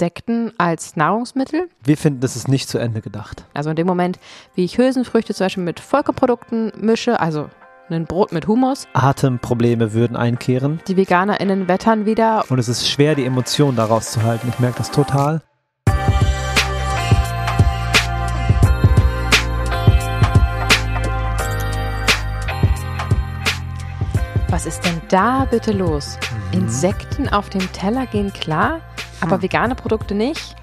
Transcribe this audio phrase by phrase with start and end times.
[0.00, 1.68] Insekten als Nahrungsmittel.
[1.84, 3.44] Wir finden, das ist nicht zu Ende gedacht.
[3.52, 4.18] Also in dem Moment,
[4.54, 7.50] wie ich Hülsenfrüchte zum Beispiel mit Vollkornprodukten mische, also
[7.90, 8.88] ein Brot mit Humus.
[8.94, 10.80] Atemprobleme würden einkehren.
[10.88, 12.46] Die VeganerInnen wettern wieder.
[12.48, 14.48] Und es ist schwer, die Emotionen daraus zu halten.
[14.48, 15.42] Ich merke das total.
[24.48, 26.18] Was ist denn da bitte los?
[26.52, 26.62] Mhm.
[26.62, 28.80] Insekten auf dem Teller gehen klar,
[29.20, 29.42] aber hm.
[29.42, 30.56] vegane Produkte nicht?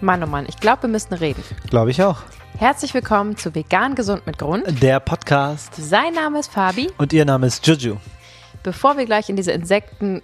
[0.00, 1.42] Mann, oh Mann, ich glaube, wir müssen reden.
[1.68, 2.18] Glaube ich auch.
[2.56, 4.82] Herzlich willkommen zu Vegan Gesund mit Grund.
[4.82, 5.74] Der Podcast.
[5.76, 6.90] Sein Name ist Fabi.
[6.98, 7.96] Und ihr Name ist Juju.
[8.62, 10.22] Bevor wir gleich in diese Insekten,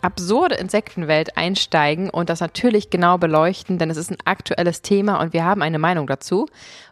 [0.00, 5.32] absurde Insektenwelt einsteigen und das natürlich genau beleuchten, denn es ist ein aktuelles Thema und
[5.32, 6.46] wir haben eine Meinung dazu,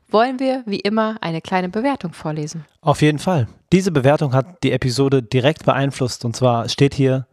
[0.08, 2.64] wollen wir wie immer eine kleine Bewertung vorlesen.
[2.80, 3.46] Auf jeden Fall.
[3.72, 7.26] Diese Bewertung hat die Episode direkt beeinflusst und zwar steht hier,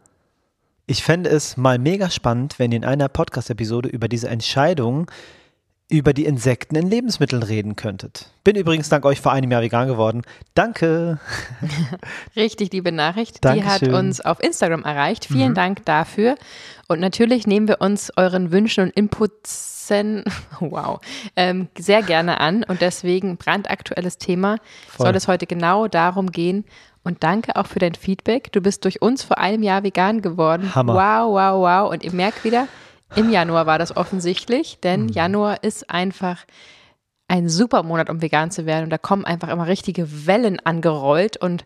[0.88, 5.10] ich fände es mal mega spannend, wenn ihr in einer Podcast-Episode über diese Entscheidung
[5.90, 8.30] über die Insekten in Lebensmitteln reden könntet.
[8.44, 10.22] Bin übrigens dank euch vor einem Jahr vegan geworden.
[10.52, 11.18] Danke.
[12.36, 13.42] Richtig liebe Nachricht.
[13.42, 13.88] Dankeschön.
[13.88, 15.26] Die hat uns auf Instagram erreicht.
[15.26, 15.54] Vielen mhm.
[15.54, 16.36] Dank dafür.
[16.88, 19.77] Und natürlich nehmen wir uns euren Wünschen und Inputs,
[20.60, 21.00] wow,
[21.36, 22.64] ähm, sehr gerne an.
[22.64, 24.56] Und deswegen brandaktuelles Thema
[24.88, 25.06] Voll.
[25.06, 26.64] soll es heute genau darum gehen.
[27.04, 28.52] Und danke auch für dein Feedback.
[28.52, 30.74] Du bist durch uns vor einem Jahr vegan geworden.
[30.74, 30.94] Hammer.
[30.94, 31.90] Wow, wow, wow.
[31.90, 32.68] Und ihr merkt wieder,
[33.14, 35.08] im Januar war das offensichtlich, denn mhm.
[35.08, 36.44] Januar ist einfach
[37.28, 38.84] ein super Monat, um vegan zu werden.
[38.84, 41.36] Und da kommen einfach immer richtige Wellen angerollt.
[41.36, 41.64] Und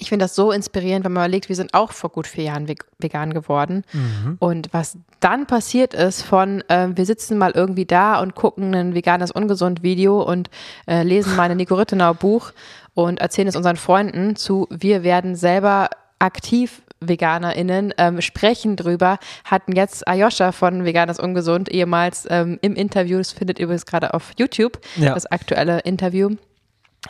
[0.00, 2.68] ich finde das so inspirierend, wenn man überlegt, wir sind auch vor gut vier Jahren
[2.98, 3.84] vegan geworden.
[3.92, 4.36] Mhm.
[4.38, 8.94] Und was dann passiert ist von, äh, wir sitzen mal irgendwie da und gucken ein
[8.94, 10.50] veganes Ungesund-Video und
[10.86, 12.52] äh, lesen mal ein Nico Rittenau Buch
[12.94, 19.72] und erzählen es unseren Freunden zu, wir werden selber aktiv VeganerInnen ähm, sprechen drüber, hatten
[19.72, 24.32] jetzt Ayosha von Veganes Ungesund ehemals ähm, im Interview, das findet ihr übrigens gerade auf
[24.36, 25.14] YouTube, ja.
[25.14, 26.36] das aktuelle Interview.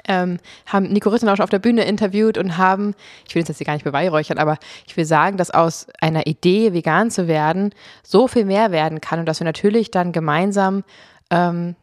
[0.07, 2.95] Ähm, haben Nico Rittenausch auf der Bühne interviewt und haben,
[3.27, 6.73] ich will jetzt hier gar nicht beweihräuchern, aber ich will sagen, dass aus einer Idee,
[6.73, 10.85] vegan zu werden, so viel mehr werden kann und dass wir natürlich dann gemeinsam
[11.31, 11.77] ähm,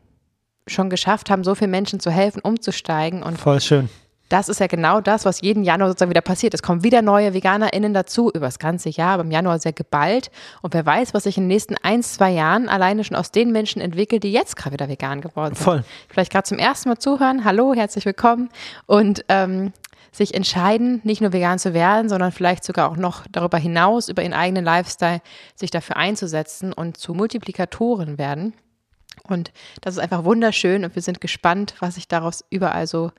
[0.68, 3.24] schon geschafft haben, so vielen Menschen zu helfen, umzusteigen.
[3.24, 3.90] Und Voll schön
[4.35, 6.53] das ist ja genau das, was jeden Januar sozusagen wieder passiert.
[6.53, 10.29] Es kommen wieder neue VeganerInnen dazu über das ganze Jahr, aber im Januar sehr geballt.
[10.62, 13.53] Und wer weiß, was sich in den nächsten ein, zwei Jahren alleine schon aus den
[13.53, 15.63] Menschen entwickelt, die jetzt gerade wieder vegan geworden sind.
[15.63, 15.85] Voll.
[16.09, 17.45] Vielleicht gerade zum ersten Mal zuhören.
[17.45, 18.50] Hallo, herzlich willkommen.
[18.88, 19.72] Und ähm,
[20.12, 24.22] sich entscheiden, nicht nur vegan zu werden, sondern vielleicht sogar auch noch darüber hinaus, über
[24.22, 25.22] ihren eigenen Lifestyle,
[25.56, 28.53] sich dafür einzusetzen und zu Multiplikatoren werden.
[29.24, 33.12] Und das ist einfach wunderschön und wir sind gespannt, was sich daraus überall so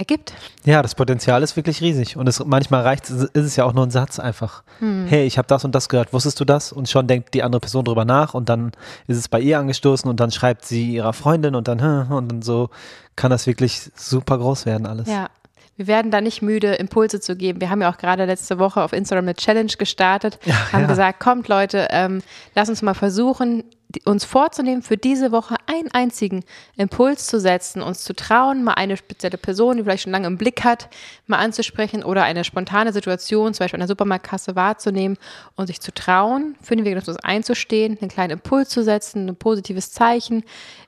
[0.00, 0.32] ergibt.
[0.64, 2.16] Ja, das Potenzial ist wirklich riesig.
[2.16, 4.64] Und es, manchmal reicht ist es ja auch nur ein Satz einfach.
[4.80, 5.06] Hm.
[5.06, 6.72] Hey, ich habe das und das gehört, wusstest du das?
[6.72, 8.72] Und schon denkt die andere Person drüber nach und dann
[9.06, 11.80] ist es bei ihr angestoßen und dann schreibt sie ihrer Freundin und dann,
[12.10, 12.70] und dann so
[13.14, 15.08] kann das wirklich super groß werden alles.
[15.08, 15.28] Ja.
[15.76, 17.62] Wir werden da nicht müde, Impulse zu geben.
[17.62, 20.86] Wir haben ja auch gerade letzte Woche auf Instagram eine Challenge gestartet, ja, haben ja.
[20.88, 22.20] gesagt, kommt Leute, ähm,
[22.54, 23.64] lass uns mal versuchen,
[24.04, 26.44] uns vorzunehmen, für diese Woche einen einzigen
[26.76, 30.38] Impuls zu setzen, uns zu trauen, mal eine spezielle Person, die vielleicht schon lange im
[30.38, 30.88] Blick hat,
[31.26, 35.16] mal anzusprechen oder eine spontane Situation, zum Beispiel an der Supermarktkasse wahrzunehmen
[35.56, 39.92] und sich zu trauen, für den Veganismus einzustehen, einen kleinen Impuls zu setzen, ein positives
[39.92, 40.44] Zeichen,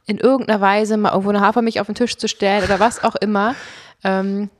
[0.06, 3.16] in irgendeiner Weise mal irgendwo eine Hafermilch auf den Tisch zu stellen oder was auch
[3.16, 3.54] immer.
[4.04, 4.50] Ähm,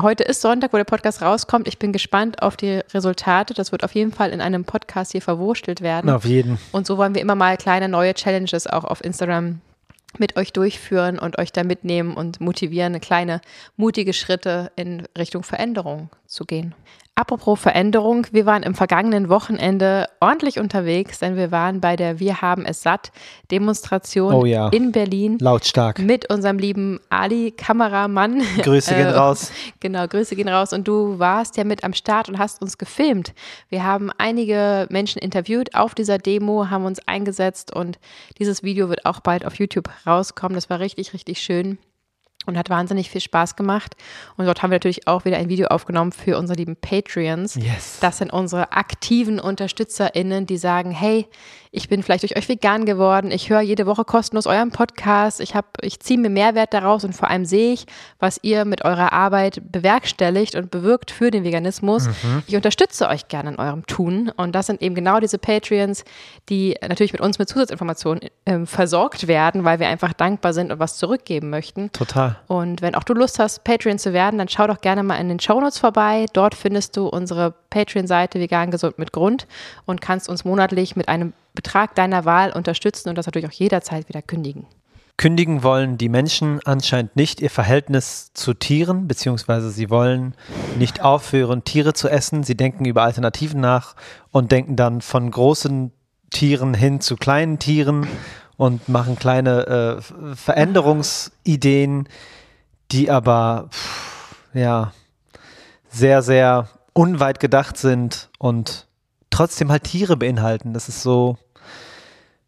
[0.00, 1.66] Heute ist Sonntag, wo der Podcast rauskommt.
[1.66, 3.54] Ich bin gespannt auf die Resultate.
[3.54, 6.10] Das wird auf jeden Fall in einem Podcast hier verwurstelt werden.
[6.10, 6.58] Auf jeden.
[6.72, 9.60] Und so wollen wir immer mal kleine neue Challenges auch auf Instagram
[10.18, 13.40] mit euch durchführen und euch da mitnehmen und motivieren, kleine
[13.76, 16.74] mutige Schritte in Richtung Veränderung zu gehen.
[17.18, 22.42] Apropos Veränderung, wir waren im vergangenen Wochenende ordentlich unterwegs, denn wir waren bei der Wir
[22.42, 23.10] haben es satt
[23.50, 24.68] Demonstration oh ja.
[24.68, 25.38] in Berlin.
[25.40, 25.98] Lautstark.
[25.98, 28.42] Mit unserem lieben Ali, Kameramann.
[28.62, 29.50] Grüße gehen äh, raus.
[29.80, 30.74] Genau, Grüße gehen raus.
[30.74, 33.32] Und du warst ja mit am Start und hast uns gefilmt.
[33.70, 37.98] Wir haben einige Menschen interviewt auf dieser Demo, haben uns eingesetzt und
[38.38, 40.54] dieses Video wird auch bald auf YouTube rauskommen.
[40.54, 41.78] Das war richtig, richtig schön
[42.46, 43.96] und hat wahnsinnig viel Spaß gemacht.
[44.36, 47.56] Und dort haben wir natürlich auch wieder ein Video aufgenommen für unsere lieben Patreons.
[47.56, 47.98] Yes.
[48.00, 51.26] Das sind unsere aktiven UnterstützerInnen, die sagen, hey,
[51.76, 55.54] ich bin vielleicht durch euch vegan geworden, ich höre jede Woche kostenlos euren Podcast, ich,
[55.54, 57.86] hab, ich ziehe mir Mehrwert daraus und vor allem sehe ich,
[58.18, 62.06] was ihr mit eurer Arbeit bewerkstelligt und bewirkt für den Veganismus.
[62.06, 62.42] Mhm.
[62.46, 64.30] Ich unterstütze euch gerne in eurem Tun.
[64.36, 66.04] Und das sind eben genau diese Patreons,
[66.48, 70.78] die natürlich mit uns mit Zusatzinformationen äh, versorgt werden, weil wir einfach dankbar sind und
[70.78, 71.92] was zurückgeben möchten.
[71.92, 72.35] Total.
[72.46, 75.28] Und wenn auch du Lust hast, Patreon zu werden, dann schau doch gerne mal in
[75.28, 76.26] den Shownotes vorbei.
[76.32, 79.46] Dort findest du unsere Patreon-Seite Vegan Gesund mit Grund
[79.84, 84.08] und kannst uns monatlich mit einem Betrag deiner Wahl unterstützen und das natürlich auch jederzeit
[84.08, 84.66] wieder kündigen.
[85.16, 90.34] Kündigen wollen die Menschen anscheinend nicht ihr Verhältnis zu Tieren, beziehungsweise sie wollen
[90.78, 92.42] nicht aufhören, Tiere zu essen.
[92.42, 93.96] Sie denken über Alternativen nach
[94.30, 95.90] und denken dann von großen
[96.30, 98.06] Tieren hin zu kleinen Tieren
[98.56, 102.08] und machen kleine äh, Veränderungsideen,
[102.90, 104.92] die aber pff, ja
[105.88, 108.86] sehr, sehr unweit gedacht sind und
[109.30, 110.72] trotzdem halt Tiere beinhalten.
[110.72, 111.38] Das ist so,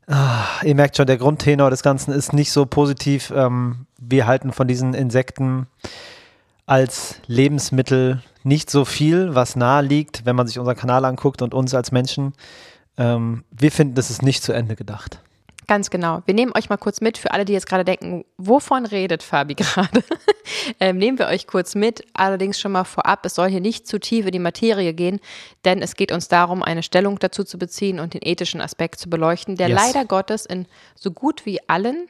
[0.07, 3.33] ah, ihr merkt schon, der Grundtenor des Ganzen ist nicht so positiv.
[3.35, 5.67] Ähm, wir halten von diesen Insekten
[6.67, 11.55] als Lebensmittel nicht so viel, was nahe liegt, wenn man sich unseren Kanal anguckt und
[11.55, 12.35] uns als Menschen.
[12.97, 15.21] Ähm, wir finden, das ist nicht zu Ende gedacht.
[15.69, 16.23] Ganz genau.
[16.25, 19.55] Wir nehmen euch mal kurz mit für alle, die jetzt gerade denken, wovon redet Fabi
[19.55, 20.03] gerade?
[20.81, 22.05] ähm, nehmen wir euch kurz mit.
[22.15, 25.21] Allerdings schon mal vorab, es soll hier nicht zu tief in die Materie gehen,
[25.67, 29.11] denn es geht uns darum, eine Stellung dazu zu beziehen und den ethischen Aspekt zu
[29.11, 29.79] beleuchten, der yes.
[29.79, 32.09] leider Gottes in so gut wie allen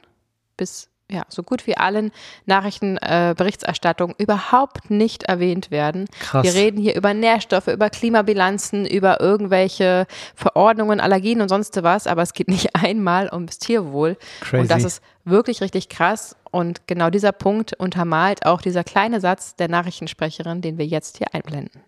[0.55, 2.11] bis ja, so gut wie allen
[2.45, 6.05] Nachrichtenberichterstattungen äh, überhaupt nicht erwähnt werden.
[6.19, 6.43] Krass.
[6.43, 12.21] Wir reden hier über Nährstoffe, über Klimabilanzen, über irgendwelche Verordnungen, Allergien und sonst was, aber
[12.21, 14.17] es geht nicht einmal ums Tierwohl.
[14.41, 14.61] Crazy.
[14.61, 16.35] Und das ist wirklich richtig krass.
[16.51, 21.27] Und genau dieser Punkt untermalt auch dieser kleine Satz der Nachrichtensprecherin, den wir jetzt hier
[21.33, 21.81] einblenden.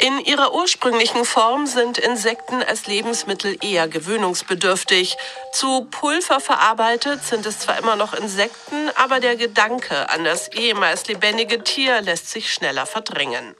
[0.00, 5.16] In ihrer ursprünglichen Form sind Insekten als Lebensmittel eher gewöhnungsbedürftig.
[5.52, 11.08] Zu Pulver verarbeitet sind es zwar immer noch Insekten, aber der Gedanke an das ehemals
[11.08, 13.56] lebendige Tier lässt sich schneller verdrängen.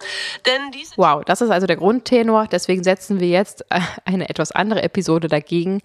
[0.46, 2.46] Denn wow, das ist also der Grundtenor.
[2.46, 5.82] Deswegen setzen wir jetzt äh, eine etwas andere Episode dagegen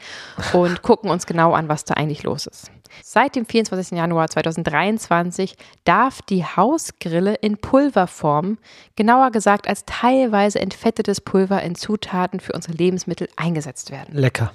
[0.53, 2.69] und gucken uns genau an, was da eigentlich los ist.
[3.01, 3.97] Seit dem 24.
[3.97, 8.57] Januar 2023 darf die Hausgrille in Pulverform,
[8.95, 14.15] genauer gesagt als teilweise entfettetes Pulver in Zutaten für unsere Lebensmittel eingesetzt werden.
[14.15, 14.53] Lecker.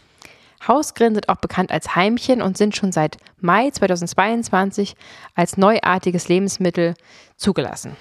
[0.67, 4.97] Hausgrillen sind auch bekannt als Heimchen und sind schon seit Mai 2022
[5.35, 6.95] als neuartiges Lebensmittel
[7.37, 7.97] zugelassen.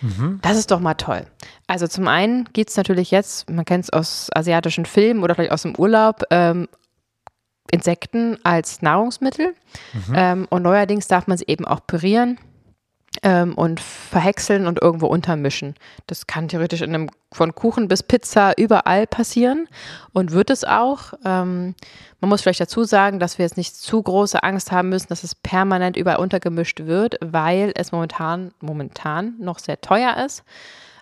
[0.00, 0.38] Mhm.
[0.42, 1.24] Das ist doch mal toll.
[1.66, 5.52] Also zum einen geht es natürlich jetzt, man kennt es aus asiatischen Filmen oder vielleicht
[5.52, 6.68] aus dem Urlaub, ähm,
[7.70, 9.54] Insekten als Nahrungsmittel.
[9.92, 10.14] Mhm.
[10.14, 12.38] Ähm, und neuerdings darf man sie eben auch pürieren
[13.22, 15.74] ähm, und verhäckseln und irgendwo untermischen.
[16.06, 19.68] Das kann theoretisch in einem von Kuchen bis Pizza überall passieren
[20.12, 21.14] und wird es auch.
[21.24, 21.74] Ähm,
[22.20, 25.24] man muss vielleicht dazu sagen, dass wir jetzt nicht zu große Angst haben müssen, dass
[25.24, 30.42] es permanent überall untergemischt wird, weil es momentan, momentan noch sehr teuer ist.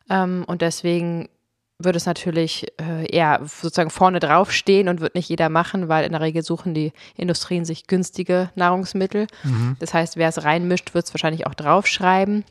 [0.09, 1.29] Ähm, und deswegen
[1.79, 6.05] wird es natürlich äh, eher sozusagen vorne drauf stehen und wird nicht jeder machen, weil
[6.05, 9.27] in der Regel suchen die Industrien sich günstige Nahrungsmittel.
[9.45, 9.77] Mhm.
[9.79, 12.45] Das heißt, wer es reinmischt, wird es wahrscheinlich auch draufschreiben.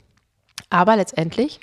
[0.70, 1.60] Aber letztendlich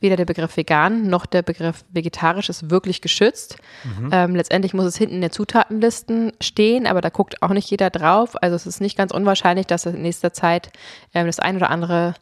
[0.00, 3.56] weder der Begriff vegan noch der Begriff vegetarisch ist wirklich geschützt.
[3.84, 4.10] Mhm.
[4.12, 7.90] Ähm, letztendlich muss es hinten in den Zutatenlisten stehen, aber da guckt auch nicht jeder
[7.90, 8.40] drauf.
[8.42, 10.70] Also es ist nicht ganz unwahrscheinlich, dass in nächster Zeit
[11.14, 12.14] ähm, das ein oder andere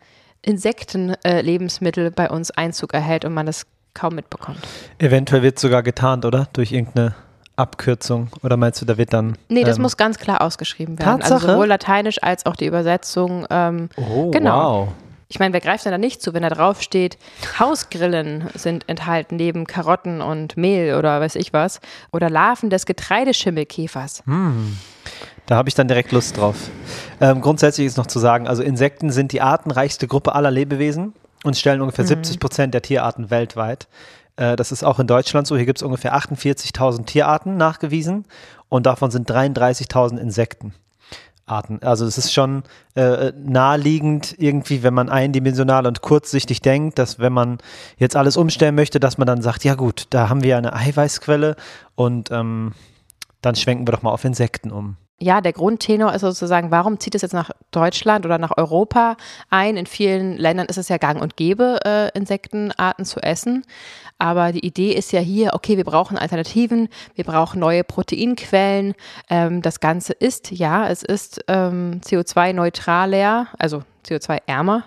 [0.43, 4.61] Insektenlebensmittel äh, bei uns Einzug erhält und man das kaum mitbekommt.
[4.99, 6.49] Eventuell wird es sogar getarnt, oder?
[6.53, 7.15] Durch irgendeine
[7.57, 8.29] Abkürzung?
[8.43, 9.37] Oder meinst du, da wird dann.
[9.49, 11.09] Nee, das ähm, muss ganz klar ausgeschrieben werden.
[11.09, 11.35] Also Tatsache?
[11.35, 13.47] Also sowohl lateinisch als auch die Übersetzung.
[13.51, 14.87] Ähm, oh, genau.
[14.87, 14.89] Wow.
[15.29, 17.17] Ich meine, wer greift denn da nicht zu, wenn da drauf steht,
[17.59, 21.81] Hausgrillen sind enthalten neben Karotten und Mehl oder weiß ich was.
[22.13, 24.25] Oder Larven des Getreideschimmelkäfers.
[24.27, 24.77] Hm.
[25.47, 26.57] Da habe ich dann direkt Lust drauf.
[27.21, 31.57] Ähm, grundsätzlich ist noch zu sagen, also Insekten sind die artenreichste Gruppe aller Lebewesen und
[31.57, 32.09] stellen ungefähr mhm.
[32.09, 33.89] 70 Prozent der Tierarten weltweit.
[34.37, 35.57] Äh, das ist auch in Deutschland so.
[35.57, 38.25] Hier gibt es ungefähr 48.000 Tierarten nachgewiesen
[38.69, 40.75] und davon sind 33.000 Insekten.
[41.45, 41.81] Arten.
[41.83, 42.63] Also es ist schon
[42.95, 47.59] äh, naheliegend irgendwie, wenn man eindimensional und kurzsichtig denkt, dass wenn man
[47.99, 51.57] jetzt alles umstellen möchte, dass man dann sagt, ja gut, da haben wir eine Eiweißquelle
[51.97, 52.75] und ähm,
[53.41, 57.15] dann schwenken wir doch mal auf Insekten um ja, der Grundtenor ist sozusagen, warum zieht
[57.15, 59.17] es jetzt nach Deutschland oder nach Europa
[59.51, 59.77] ein?
[59.77, 63.65] In vielen Ländern ist es ja gang und gäbe, äh, Insektenarten zu essen.
[64.19, 68.95] Aber die Idee ist ja hier, okay, wir brauchen Alternativen, wir brauchen neue Proteinquellen.
[69.31, 74.85] Ähm, das Ganze ist, ja, es ist ähm, CO2-neutraler, also CO2-ärmer,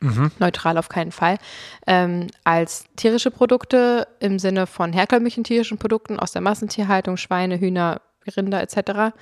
[0.00, 0.30] Mhm.
[0.38, 1.38] neutral auf keinen Fall,
[1.86, 8.02] ähm, als tierische Produkte im Sinne von herkömmlichen tierischen Produkten aus der Massentierhaltung, Schweine, Hühner,
[8.36, 9.14] Rinder etc.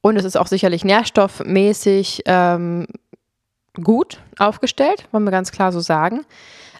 [0.00, 2.86] Und es ist auch sicherlich nährstoffmäßig ähm,
[3.74, 6.24] gut aufgestellt, wollen wir ganz klar so sagen.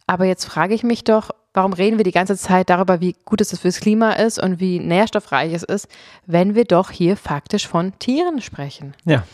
[0.07, 3.41] Aber jetzt frage ich mich doch, warum reden wir die ganze Zeit darüber, wie gut
[3.41, 5.89] es fürs Klima ist und wie nährstoffreich es ist,
[6.27, 8.95] wenn wir doch hier faktisch von Tieren sprechen?
[9.05, 9.25] Ja.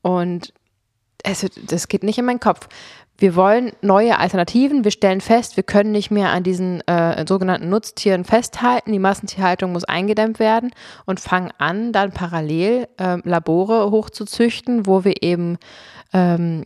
[0.00, 0.54] Und
[1.22, 2.68] es, das geht nicht in meinen Kopf.
[3.16, 4.84] Wir wollen neue Alternativen.
[4.84, 8.92] Wir stellen fest, wir können nicht mehr an diesen äh, sogenannten Nutztieren festhalten.
[8.92, 10.70] Die Massentierhaltung muss eingedämmt werden
[11.06, 15.58] und fangen an, dann parallel äh, Labore hochzuzüchten, wo wir eben
[16.12, 16.64] ähm,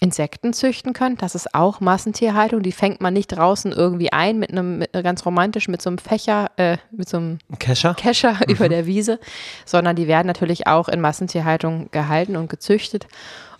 [0.00, 1.16] Insekten züchten können.
[1.16, 2.62] Das ist auch Massentierhaltung.
[2.62, 5.98] Die fängt man nicht draußen irgendwie ein mit einem mit, ganz romantisch mit so einem
[5.98, 8.52] Fächer, äh, mit so einem Kescher, Kescher mhm.
[8.52, 9.20] über der Wiese,
[9.64, 13.06] sondern die werden natürlich auch in Massentierhaltung gehalten und gezüchtet.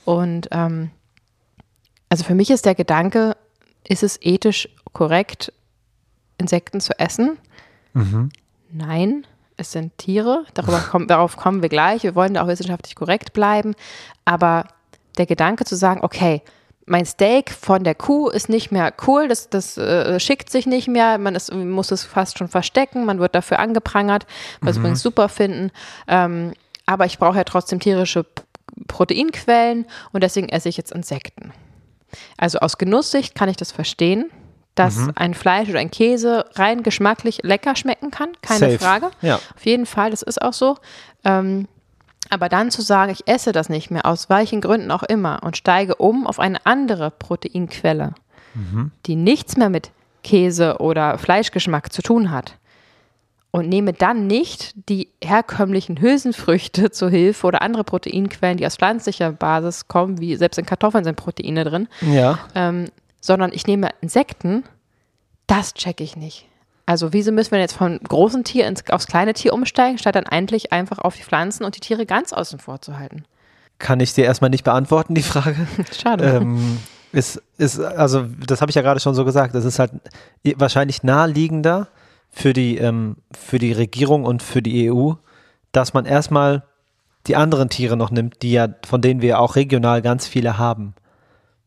[0.04, 0.90] Und ähm,
[2.12, 3.38] also für mich ist der Gedanke,
[3.88, 5.50] ist es ethisch korrekt,
[6.36, 7.38] Insekten zu essen?
[7.94, 8.28] Mhm.
[8.70, 9.26] Nein,
[9.56, 10.44] es sind Tiere.
[10.52, 12.02] Darüber kommen, darauf kommen wir gleich.
[12.02, 13.74] Wir wollen da auch wissenschaftlich korrekt bleiben.
[14.26, 14.66] Aber
[15.16, 16.42] der Gedanke zu sagen, okay,
[16.84, 20.88] mein Steak von der Kuh ist nicht mehr cool, das, das äh, schickt sich nicht
[20.88, 24.26] mehr, man ist, muss es fast schon verstecken, man wird dafür angeprangert,
[24.60, 24.82] was mhm.
[24.82, 25.70] übrigens super finden.
[26.08, 26.52] Ähm,
[26.84, 28.26] aber ich brauche ja trotzdem tierische
[28.86, 31.54] Proteinquellen und deswegen esse ich jetzt Insekten.
[32.36, 34.30] Also aus Genusssicht kann ich das verstehen,
[34.74, 35.12] dass mhm.
[35.16, 38.78] ein Fleisch oder ein Käse rein geschmacklich lecker schmecken kann, keine Safe.
[38.78, 39.10] Frage.
[39.20, 39.36] Ja.
[39.36, 40.76] Auf jeden Fall, das ist auch so.
[41.24, 41.68] Ähm,
[42.30, 45.56] aber dann zu sagen, ich esse das nicht mehr, aus welchen Gründen auch immer, und
[45.56, 48.14] steige um auf eine andere Proteinquelle,
[48.54, 48.90] mhm.
[49.04, 49.90] die nichts mehr mit
[50.22, 52.56] Käse oder Fleischgeschmack zu tun hat,
[53.52, 59.30] und nehme dann nicht die herkömmlichen Hülsenfrüchte zur Hilfe oder andere Proteinquellen, die aus pflanzlicher
[59.30, 62.38] Basis kommen, wie selbst in Kartoffeln sind Proteine drin, ja.
[62.54, 62.86] ähm,
[63.20, 64.64] sondern ich nehme Insekten,
[65.46, 66.46] das checke ich nicht.
[66.86, 70.26] Also wieso müssen wir jetzt von großen Tier ins, aufs kleine Tier umsteigen, statt dann
[70.26, 73.24] eigentlich einfach auf die Pflanzen und die Tiere ganz außen vor zu halten?
[73.78, 75.56] Kann ich dir erstmal nicht beantworten, die Frage.
[76.02, 76.24] Schade.
[76.24, 76.78] Ähm,
[77.12, 79.92] ist, ist, also, das habe ich ja gerade schon so gesagt, es ist halt
[80.56, 81.88] wahrscheinlich naheliegender,
[82.32, 85.12] für die, ähm, für die Regierung und für die EU,
[85.70, 86.64] dass man erstmal
[87.26, 90.94] die anderen Tiere noch nimmt, die ja, von denen wir auch regional ganz viele haben,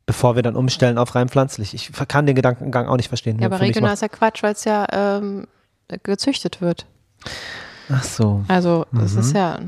[0.05, 1.73] bevor wir dann umstellen auf rein pflanzlich.
[1.73, 3.39] Ich kann den Gedankengang auch nicht verstehen.
[3.39, 5.47] Ja, aber regional ist ja Quatsch, weil es ja ähm,
[6.03, 6.87] gezüchtet wird.
[7.89, 8.43] Ach so.
[8.47, 9.19] Also, das mhm.
[9.19, 9.59] ist ja.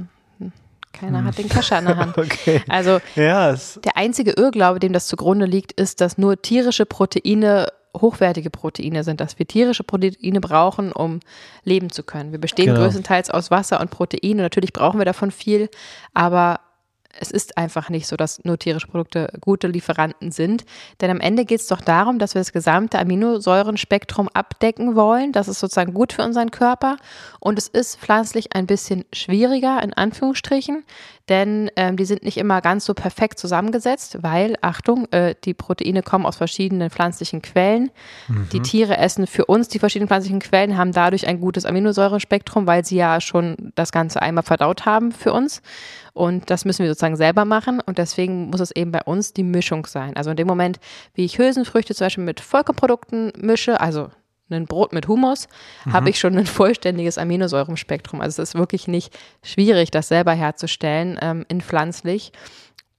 [0.93, 2.17] Keiner hat den Kescher in der Hand.
[2.17, 2.63] okay.
[2.67, 8.49] Also ja, der einzige Irrglaube, dem das zugrunde liegt, ist, dass nur tierische Proteine hochwertige
[8.49, 11.19] Proteine sind, dass wir tierische Proteine brauchen, um
[11.63, 12.31] leben zu können.
[12.31, 12.81] Wir bestehen genau.
[12.81, 15.69] größtenteils aus Wasser und Protein und natürlich brauchen wir davon viel,
[16.13, 16.59] aber
[17.19, 20.65] es ist einfach nicht so, dass nur tierische Produkte gute Lieferanten sind.
[21.01, 25.31] Denn am Ende geht es doch darum, dass wir das gesamte Aminosäurenspektrum abdecken wollen.
[25.31, 26.97] Das ist sozusagen gut für unseren Körper.
[27.39, 30.83] Und es ist pflanzlich ein bisschen schwieriger, in Anführungsstrichen,
[31.29, 36.01] denn ähm, die sind nicht immer ganz so perfekt zusammengesetzt, weil, Achtung, äh, die Proteine
[36.01, 37.91] kommen aus verschiedenen pflanzlichen Quellen.
[38.29, 38.47] Mhm.
[38.53, 42.85] Die Tiere essen für uns die verschiedenen pflanzlichen Quellen, haben dadurch ein gutes Aminosäurenspektrum, weil
[42.85, 45.61] sie ja schon das Ganze einmal verdaut haben für uns.
[46.17, 47.79] Und das müssen wir sozusagen selber machen.
[47.79, 50.15] Und deswegen muss es eben bei uns die Mischung sein.
[50.15, 50.79] Also in dem Moment,
[51.13, 54.09] wie ich Hülsenfrüchte zum Beispiel mit Vollkornprodukten mische, also
[54.49, 55.47] ein Brot mit Humus,
[55.85, 55.93] mhm.
[55.93, 58.21] habe ich schon ein vollständiges Aminosäurenspektrum.
[58.21, 62.31] Also es ist wirklich nicht schwierig, das selber herzustellen ähm, in pflanzlich.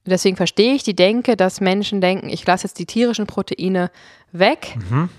[0.05, 3.91] Deswegen verstehe ich die Denke, dass Menschen denken, ich lasse jetzt die tierischen Proteine
[4.31, 4.75] weg.
[4.89, 5.09] Mhm.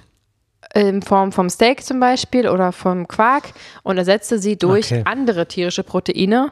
[0.73, 5.02] In Form vom Steak zum Beispiel oder vom Quark und ersetze sie durch okay.
[5.04, 6.50] andere tierische Proteine,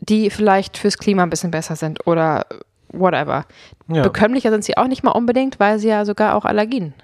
[0.00, 2.46] die vielleicht fürs Klima ein bisschen besser sind oder
[2.92, 3.44] whatever.
[3.88, 4.02] Ja.
[4.02, 6.94] Bekömmlicher sind sie auch nicht mal unbedingt, weil sie ja sogar auch Allergien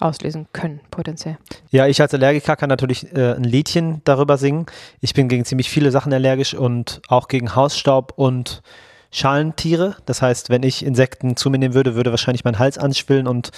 [0.00, 1.36] auslösen können, potenziell.
[1.70, 4.66] Ja, ich als Allergiker kann natürlich äh, ein Liedchen darüber singen.
[5.00, 8.62] Ich bin gegen ziemlich viele Sachen allergisch und auch gegen Hausstaub und
[9.10, 9.96] Schalentiere.
[10.06, 13.50] Das heißt, wenn ich Insekten zu mir nehmen würde, würde wahrscheinlich mein Hals anschwillen und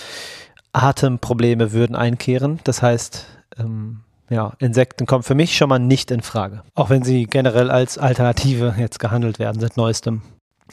[0.72, 2.58] Atemprobleme würden einkehren.
[2.64, 3.26] Das heißt,
[3.58, 6.62] ähm, ja, Insekten kommen für mich schon mal nicht in Frage.
[6.74, 10.22] Auch wenn sie generell als Alternative jetzt gehandelt werden seit neuestem.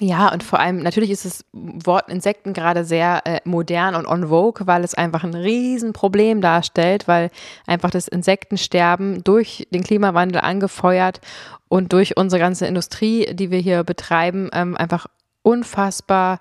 [0.01, 4.29] Ja, und vor allem, natürlich ist das Wort Insekten gerade sehr äh, modern und on
[4.29, 7.31] vogue, weil es einfach ein Riesenproblem darstellt, weil
[7.67, 11.19] einfach das Insektensterben durch den Klimawandel angefeuert
[11.67, 15.07] und durch unsere ganze Industrie, die wir hier betreiben, ähm, einfach
[15.41, 16.39] unfassbar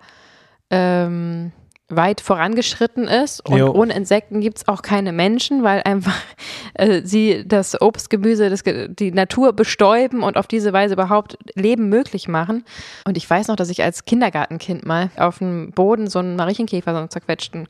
[0.70, 1.50] ähm,
[1.90, 3.72] weit vorangeschritten ist und jo.
[3.72, 6.16] ohne Insekten gibt es auch keine Menschen, weil einfach
[6.74, 11.88] äh, sie das Obst, Gemüse, das, die Natur bestäuben und auf diese Weise überhaupt Leben
[11.88, 12.64] möglich machen.
[13.06, 16.92] Und ich weiß noch, dass ich als Kindergartenkind mal auf dem Boden so einen Marienkäfer,
[16.92, 17.68] so einen zerquetschten,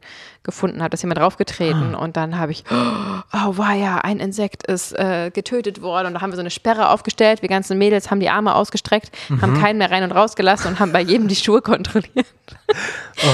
[0.49, 1.99] gefunden habe, dass jemand draufgetreten ah.
[1.99, 6.23] und dann habe ich, oh wow, ja, ein Insekt ist äh, getötet worden und da
[6.23, 7.43] haben wir so eine Sperre aufgestellt.
[7.43, 9.43] Wir ganzen Mädels haben die Arme ausgestreckt, mhm.
[9.43, 12.27] haben keinen mehr rein und rausgelassen und haben bei jedem die Schuhe kontrolliert.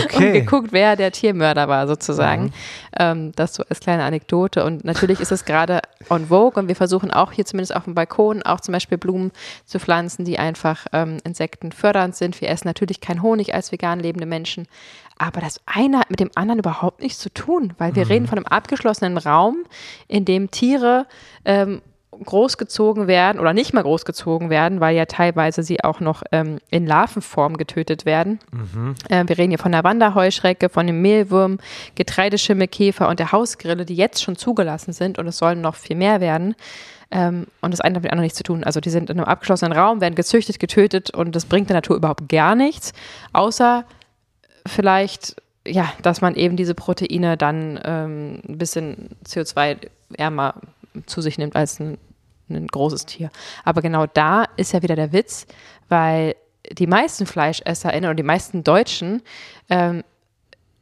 [0.05, 0.17] Okay.
[0.27, 2.45] und geguckt, wer der Tiermörder war, sozusagen.
[2.45, 2.53] Mhm.
[2.99, 4.63] Ähm, das so als kleine Anekdote.
[4.65, 7.95] Und natürlich ist es gerade on vogue und wir versuchen auch hier zumindest auf dem
[7.95, 9.33] Balkon auch zum Beispiel Blumen
[9.65, 12.41] zu pflanzen, die einfach ähm, insektenfördernd sind.
[12.43, 14.69] Wir essen natürlich kein Honig als vegan lebende Menschen.
[15.17, 18.11] Aber das eine hat mit dem anderen überhaupt nichts zu tun, weil wir mhm.
[18.11, 19.65] reden von einem abgeschlossenen Raum,
[20.09, 21.07] in dem Tiere
[21.45, 21.81] ähm,
[22.23, 26.87] großgezogen werden oder nicht mal großgezogen werden, weil ja teilweise sie auch noch ähm, in
[26.87, 28.39] Larvenform getötet werden.
[28.53, 28.95] Mhm.
[29.09, 31.59] Äh, wir reden hier von der Wanderheuschrecke, von dem Mehlwurm,
[31.95, 36.21] Getreideschimmelkäfer und der Hausgrille, die jetzt schon zugelassen sind und es sollen noch viel mehr
[36.21, 36.55] werden.
[37.11, 38.65] Ähm, und das eine hat mit dem anderen nichts zu tun.
[38.65, 41.97] Also die sind in einem abgeschlossenen Raum, werden gezüchtet, getötet und das bringt der Natur
[41.97, 42.93] überhaupt gar nichts,
[43.33, 43.85] außer
[44.67, 50.55] vielleicht ja, dass man eben diese Proteine dann ähm, ein bisschen CO2-ärmer
[51.07, 51.99] zu sich nimmt als ein,
[52.49, 53.31] ein großes Tier.
[53.65, 55.47] Aber genau da ist ja wieder der Witz,
[55.89, 56.35] weil
[56.73, 59.23] die meisten FleischesserInnen oder die meisten Deutschen
[59.69, 60.03] ähm,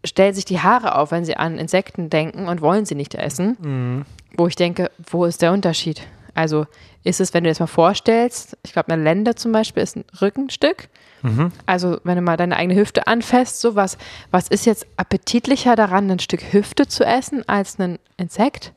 [0.04, 3.56] stellen sich die Haare auf, wenn sie an Insekten denken und wollen sie nicht essen.
[3.60, 4.04] Mhm.
[4.36, 6.02] Wo ich denke, wo ist der Unterschied?
[6.34, 6.66] Also
[7.04, 9.96] ist es, wenn du dir das mal vorstellst, ich glaube, eine Lende zum Beispiel ist
[9.96, 10.88] ein Rückenstück.
[11.22, 11.52] Mhm.
[11.66, 13.98] Also wenn du mal deine eigene Hüfte anfasst, so was,
[14.30, 18.72] was ist jetzt appetitlicher daran, ein Stück Hüfte zu essen als ein Insekt?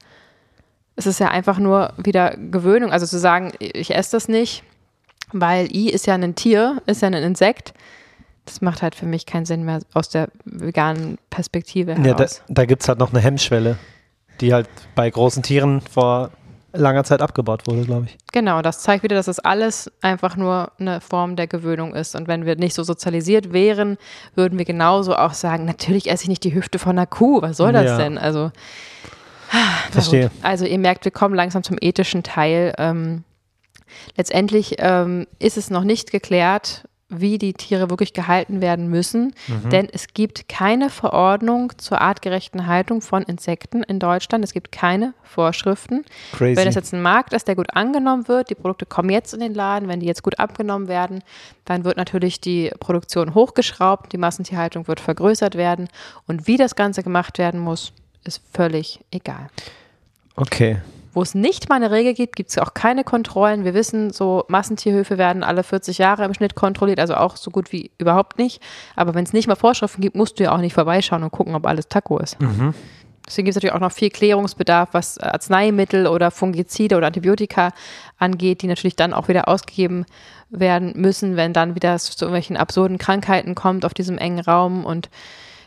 [0.96, 2.92] Es ist ja einfach nur wieder Gewöhnung.
[2.92, 4.64] Also zu sagen, ich esse das nicht,
[5.34, 7.74] weil I ist ja ein Tier, ist ja ein Insekt.
[8.46, 12.06] Das macht halt für mich keinen Sinn mehr aus der veganen Perspektive heraus.
[12.06, 13.78] Ja, da, da gibt es halt noch eine Hemmschwelle,
[14.40, 16.32] die halt bei großen Tieren vor
[16.78, 18.18] langer Zeit abgebaut wurde, glaube ich.
[18.32, 22.16] Genau, das zeigt wieder, dass das alles einfach nur eine Form der Gewöhnung ist.
[22.16, 23.98] Und wenn wir nicht so sozialisiert wären,
[24.36, 27.42] würden wir genauso auch sagen, natürlich esse ich nicht die Hüfte von einer Kuh.
[27.42, 27.98] Was soll das ja.
[27.98, 28.18] denn?
[28.18, 28.52] Also
[29.92, 30.32] Verstehe.
[30.42, 32.74] Also ihr merkt, wir kommen langsam zum ethischen Teil.
[32.78, 33.24] Ähm,
[34.16, 39.70] letztendlich ähm, ist es noch nicht geklärt, wie die Tiere wirklich gehalten werden müssen, mhm.
[39.70, 44.44] denn es gibt keine Verordnung zur artgerechten Haltung von Insekten in Deutschland.
[44.44, 46.04] Es gibt keine Vorschriften.
[46.32, 46.58] Crazy.
[46.58, 49.40] Wenn es jetzt ein Markt ist, der gut angenommen wird, die Produkte kommen jetzt in
[49.40, 51.24] den Laden, wenn die jetzt gut abgenommen werden,
[51.64, 55.88] dann wird natürlich die Produktion hochgeschraubt, die Massentierhaltung wird vergrößert werden
[56.28, 57.94] und wie das Ganze gemacht werden muss,
[58.28, 59.50] ist völlig egal.
[60.36, 60.82] Okay.
[61.14, 63.64] Wo es nicht mal eine Regel gibt, gibt es auch keine Kontrollen.
[63.64, 67.72] Wir wissen, so Massentierhöfe werden alle 40 Jahre im Schnitt kontrolliert, also auch so gut
[67.72, 68.62] wie überhaupt nicht.
[68.98, 71.56] Aber wenn es nicht mal Vorschriften gibt, musst du ja auch nicht vorbeischauen und gucken,
[71.56, 72.40] ob alles Taco ist.
[72.42, 72.74] Mhm.
[73.26, 77.72] Deswegen gibt es natürlich auch noch viel Klärungsbedarf, was Arzneimittel oder Fungizide oder Antibiotika
[78.18, 80.06] angeht, die natürlich dann auch wieder ausgegeben
[80.50, 85.10] werden müssen, wenn dann wieder zu irgendwelchen absurden Krankheiten kommt auf diesem engen Raum und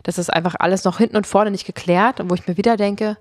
[0.03, 2.77] das ist einfach alles noch hinten und vorne nicht geklärt und wo ich mir wieder
[2.77, 3.17] denke,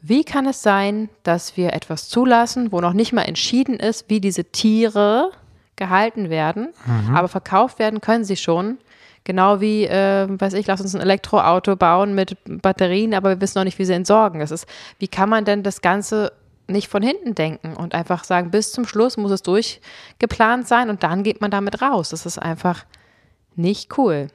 [0.00, 4.20] wie kann es sein, dass wir etwas zulassen, wo noch nicht mal entschieden ist, wie
[4.20, 5.30] diese Tiere
[5.76, 7.16] gehalten werden, mhm.
[7.16, 8.78] aber verkauft werden können sie schon.
[9.24, 13.58] Genau wie, äh, weiß ich, lass uns ein Elektroauto bauen mit Batterien, aber wir wissen
[13.58, 14.40] noch nicht, wie sie entsorgen.
[14.40, 14.66] Das ist,
[14.98, 16.32] wie kann man denn das Ganze
[16.66, 21.02] nicht von hinten denken und einfach sagen, bis zum Schluss muss es durchgeplant sein und
[21.02, 22.10] dann geht man damit raus.
[22.10, 22.84] Das ist einfach
[23.56, 24.28] nicht cool.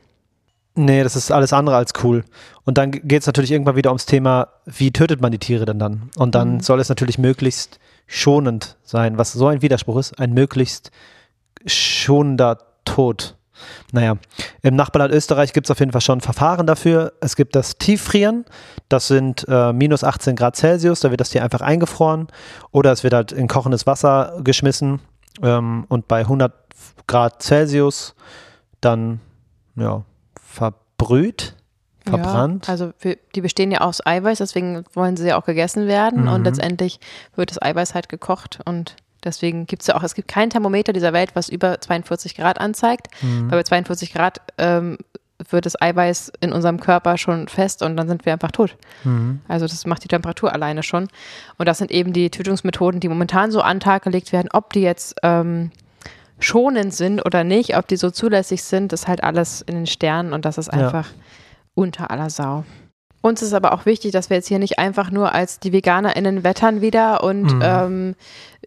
[0.75, 2.23] Nee, das ist alles andere als cool.
[2.63, 5.77] Und dann geht es natürlich irgendwann wieder ums Thema, wie tötet man die Tiere denn
[5.77, 6.09] dann?
[6.15, 6.59] Und dann mhm.
[6.61, 10.91] soll es natürlich möglichst schonend sein, was so ein Widerspruch ist, ein möglichst
[11.65, 13.35] schonender Tod.
[13.91, 14.17] Naja,
[14.61, 17.13] im Nachbarland Österreich gibt es auf jeden Fall schon Verfahren dafür.
[17.21, 18.45] Es gibt das Tieffrieren,
[18.89, 22.27] das sind äh, minus 18 Grad Celsius, da wird das Tier einfach eingefroren
[22.71, 25.01] oder es wird halt in kochendes Wasser geschmissen
[25.41, 26.51] ähm, und bei 100
[27.07, 28.15] Grad Celsius
[28.81, 29.21] dann,
[29.75, 30.03] ja,
[30.53, 31.55] verbrüht,
[32.05, 32.67] verbrannt.
[32.67, 36.23] Ja, also wir, die bestehen ja aus Eiweiß, deswegen wollen sie ja auch gegessen werden
[36.23, 36.27] mhm.
[36.29, 36.99] und letztendlich
[37.35, 40.93] wird das Eiweiß halt gekocht und deswegen gibt es ja auch, es gibt kein Thermometer
[40.93, 43.49] dieser Welt, was über 42 Grad anzeigt, mhm.
[43.49, 44.97] weil bei 42 Grad ähm,
[45.49, 48.77] wird das Eiweiß in unserem Körper schon fest und dann sind wir einfach tot.
[49.03, 49.41] Mhm.
[49.47, 51.07] Also das macht die Temperatur alleine schon.
[51.57, 54.49] Und das sind eben die Tötungsmethoden, die momentan so an Tag gelegt werden.
[54.53, 55.71] Ob die jetzt ähm,
[56.43, 60.33] schonend sind oder nicht, ob die so zulässig sind, ist halt alles in den Sternen
[60.33, 61.17] und das ist einfach ja.
[61.75, 62.63] unter aller Sau.
[63.25, 66.43] Uns ist aber auch wichtig, dass wir jetzt hier nicht einfach nur als die VeganerInnen
[66.43, 67.61] wettern wieder und mhm.
[67.63, 68.15] ähm,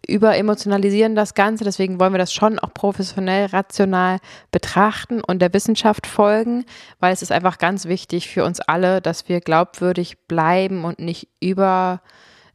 [0.09, 1.63] überemotionalisieren das Ganze.
[1.63, 4.19] Deswegen wollen wir das schon auch professionell, rational
[4.53, 6.65] betrachten und der Wissenschaft folgen,
[7.01, 11.29] weil es ist einfach ganz wichtig für uns alle, dass wir glaubwürdig bleiben und nicht
[11.39, 12.01] über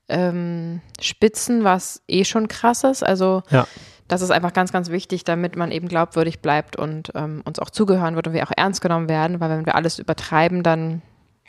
[0.10, 3.04] ähm, spitzen, was eh schon krass ist.
[3.04, 3.68] Also ja
[4.12, 7.70] das ist einfach ganz, ganz wichtig, damit man eben glaubwürdig bleibt und ähm, uns auch
[7.70, 11.02] zugehören wird und wir auch ernst genommen werden, weil wenn wir alles übertreiben, dann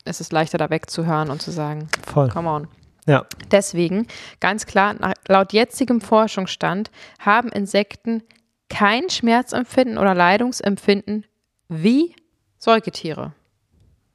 [0.04, 2.28] ist es leichter da wegzuhören und zu sagen, Voll.
[2.28, 2.68] come on.
[3.04, 3.26] Ja.
[3.50, 4.06] Deswegen,
[4.38, 4.94] ganz klar,
[5.26, 8.22] laut jetzigem Forschungsstand haben Insekten
[8.68, 11.26] kein Schmerzempfinden oder Leidungsempfinden
[11.68, 12.14] wie
[12.58, 13.32] Säugetiere.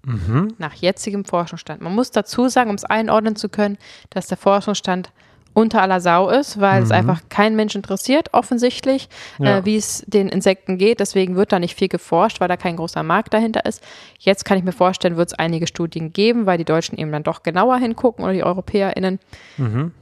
[0.06, 0.54] Mhm.
[0.58, 1.82] Nach jetzigem Forschungsstand.
[1.82, 3.78] Man muss dazu sagen, um es einordnen zu können,
[4.10, 5.12] dass der Forschungsstand
[5.58, 6.96] unter aller Sau ist, weil es Mhm.
[6.96, 9.58] einfach kein Mensch interessiert, offensichtlich, Ja.
[9.58, 11.00] äh, wie es den Insekten geht.
[11.00, 13.84] Deswegen wird da nicht viel geforscht, weil da kein großer Markt dahinter ist.
[14.20, 17.24] Jetzt kann ich mir vorstellen, wird es einige Studien geben, weil die Deutschen eben dann
[17.24, 19.20] doch genauer hingucken oder die EuropäerInnen,
[19.58, 19.94] Mhm.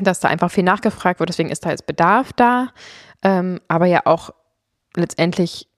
[0.00, 1.28] dass da einfach viel nachgefragt wird.
[1.28, 2.68] Deswegen ist da jetzt Bedarf da.
[3.22, 4.30] Ähm, aber ja auch
[4.96, 5.68] letztendlich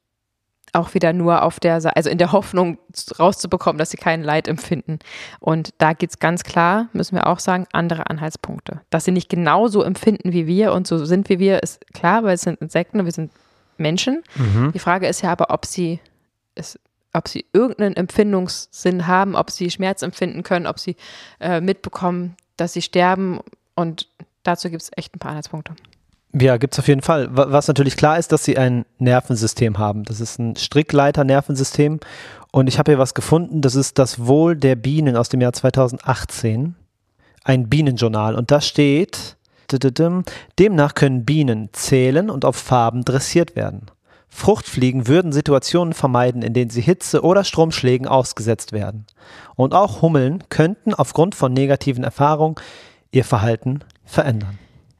[0.74, 2.78] auch wieder nur auf der also in der Hoffnung
[3.18, 4.98] rauszubekommen, dass sie kein Leid empfinden.
[5.40, 8.80] Und da geht es ganz klar, müssen wir auch sagen, andere Anhaltspunkte.
[8.90, 12.34] Dass sie nicht genauso empfinden wie wir und so sind wie wir, ist klar, weil
[12.34, 13.32] es sind Insekten und wir sind
[13.76, 14.22] Menschen.
[14.36, 14.72] Mhm.
[14.72, 16.00] Die Frage ist ja aber, ob sie
[16.54, 16.78] es
[17.16, 20.96] ob sie irgendeinen Empfindungssinn haben, ob sie Schmerz empfinden können, ob sie
[21.38, 23.38] äh, mitbekommen, dass sie sterben.
[23.76, 24.08] Und
[24.42, 25.76] dazu gibt es echt ein paar Anhaltspunkte.
[26.36, 27.28] Ja, gibt es auf jeden Fall.
[27.36, 30.02] Wa- Was natürlich klar ist, dass sie ein Nervensystem haben.
[30.04, 32.00] Das ist ein Strickleiter-Nervensystem.
[32.50, 35.52] Und ich habe hier was gefunden, das ist das Wohl der Bienen aus dem Jahr
[35.52, 36.74] 2018.
[37.44, 38.34] Ein Bienenjournal.
[38.34, 39.36] Und da steht,
[40.58, 43.90] demnach können Bienen zählen und auf Farben dressiert werden.
[44.28, 49.06] Fruchtfliegen würden Situationen vermeiden, in denen sie Hitze oder Stromschlägen ausgesetzt werden.
[49.54, 52.56] Und auch Hummeln könnten aufgrund von negativen Erfahrungen
[53.12, 54.58] ihr Verhalten verändern.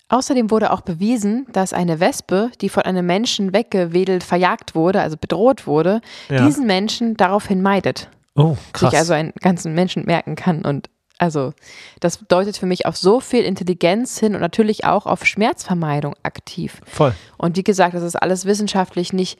[0.08, 5.16] Außerdem wurde auch bewiesen, dass eine Wespe, die von einem Menschen weggewedelt, verjagt wurde, also
[5.16, 6.44] bedroht wurde, Ja.
[6.46, 8.08] diesen Menschen daraufhin meidet.
[8.34, 8.90] Oh, krass.
[8.90, 10.62] Sich also einen ganzen Menschen merken kann.
[10.64, 11.52] Und also
[12.00, 16.80] das deutet für mich auf so viel Intelligenz hin und natürlich auch auf Schmerzvermeidung aktiv.
[16.84, 17.14] Voll.
[17.38, 19.38] Und wie gesagt, das ist alles wissenschaftlich nicht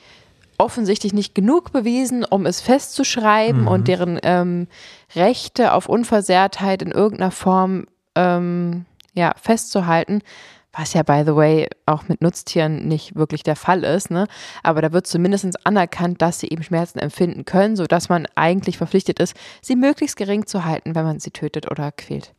[0.56, 4.68] offensichtlich nicht genug bewiesen, um es festzuschreiben und deren ähm,
[5.16, 10.20] Rechte auf Unversehrtheit in irgendeiner Form ähm, ja, festzuhalten.
[10.76, 14.10] Was ja, by the way, auch mit Nutztieren nicht wirklich der Fall ist.
[14.10, 14.26] Ne?
[14.64, 19.20] Aber da wird zumindest anerkannt, dass sie eben Schmerzen empfinden können, sodass man eigentlich verpflichtet
[19.20, 22.34] ist, sie möglichst gering zu halten, wenn man sie tötet oder quält.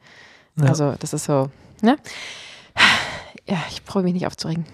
[0.58, 0.66] Ja.
[0.66, 1.50] Also, das ist so.
[1.82, 1.98] Ne?
[3.48, 4.66] Ja, ich freue mich nicht aufzuregen.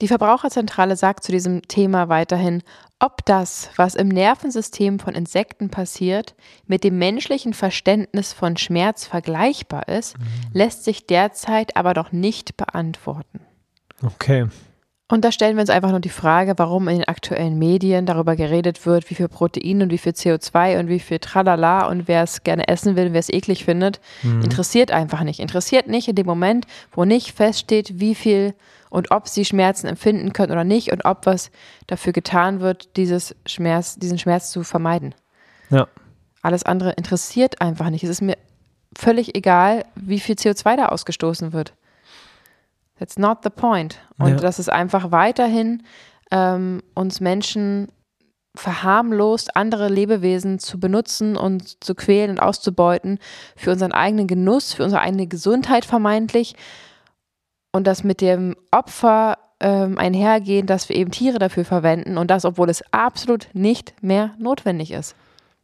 [0.00, 2.62] Die Verbraucherzentrale sagt zu diesem Thema weiterhin,
[3.00, 6.34] ob das, was im Nervensystem von Insekten passiert,
[6.66, 10.16] mit dem menschlichen Verständnis von Schmerz vergleichbar ist,
[10.54, 13.40] lässt sich derzeit aber noch nicht beantworten.
[14.02, 14.46] Okay.
[15.08, 18.36] Und da stellen wir uns einfach nur die Frage, warum in den aktuellen Medien darüber
[18.36, 22.22] geredet wird, wie viel Protein und wie viel CO2 und wie viel Tralala und wer
[22.22, 25.40] es gerne essen will, wer es eklig findet, interessiert einfach nicht.
[25.40, 28.54] Interessiert nicht in dem Moment, wo nicht feststeht, wie viel
[28.90, 31.50] und ob sie Schmerzen empfinden können oder nicht und ob was
[31.86, 35.14] dafür getan wird, dieses Schmerz, diesen Schmerz zu vermeiden.
[35.70, 35.88] Ja.
[36.42, 38.04] Alles andere interessiert einfach nicht.
[38.04, 38.36] Es ist mir
[38.98, 41.74] völlig egal, wie viel CO2 da ausgestoßen wird.
[42.98, 43.98] That's not the point.
[44.18, 44.36] Und Ja.
[44.36, 45.82] dass es einfach weiterhin
[46.30, 47.88] ähm, uns Menschen
[48.54, 53.18] verharmlost, andere Lebewesen zu benutzen und zu quälen und auszubeuten
[53.56, 56.56] für unseren eigenen Genuss, für unsere eigene Gesundheit vermeintlich.
[57.72, 62.44] Und das mit dem Opfer ähm, einhergehen, dass wir eben Tiere dafür verwenden und das,
[62.44, 65.14] obwohl es absolut nicht mehr notwendig ist.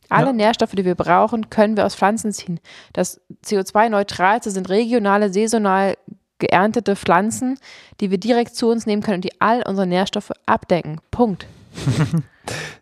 [0.08, 0.32] Alle Ja.
[0.32, 2.60] Nährstoffe, die wir brauchen, können wir aus Pflanzen ziehen.
[2.92, 5.96] Das CO2-neutralste sind regionale, saisonal
[6.38, 7.58] geerntete Pflanzen,
[8.00, 11.00] die wir direkt zu uns nehmen können und die all unsere Nährstoffe abdecken.
[11.10, 11.46] Punkt.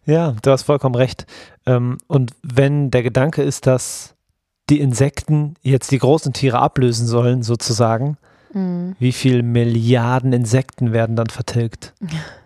[0.06, 1.24] Ja, du hast vollkommen recht.
[1.64, 4.14] Ähm, und wenn der Gedanke ist, dass
[4.68, 8.18] die Insekten jetzt die großen Tiere ablösen sollen, sozusagen,
[8.54, 8.96] Mhm.
[8.98, 11.92] wie viel Milliarden Insekten werden dann vertilgt?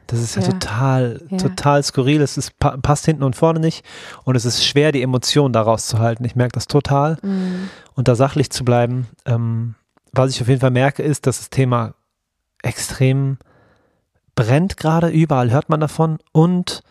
[0.07, 0.49] Das ist ja, Ja.
[0.49, 1.37] total, Ja.
[1.37, 2.23] total skurril.
[2.23, 3.85] Es ist, pa passt hinten und vorne nicht.
[4.25, 6.25] Und es ist schwer, die Emotionen daraus zu halten.
[6.25, 7.19] Ich merke das total.
[7.23, 7.69] Mhm.
[7.95, 9.07] Und da sachlich zu bleiben.
[9.27, 9.75] Ähm,
[10.13, 11.95] was ich auf jeden Fall merke, ist, dass das Thema
[12.63, 13.37] extrem
[14.35, 15.09] brennt gerade.
[15.09, 16.19] Überall hört man davon.
[16.33, 16.83] Und